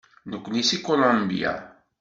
[0.29, 1.53] Nekkni seg Colombia.